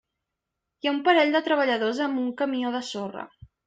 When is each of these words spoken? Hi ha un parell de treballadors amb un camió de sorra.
Hi 0.85 0.89
ha 0.89 0.93
un 0.93 0.97
parell 1.09 1.35
de 1.37 1.43
treballadors 1.51 2.03
amb 2.09 2.27
un 2.27 2.35
camió 2.43 2.77
de 2.79 2.87
sorra. 2.95 3.33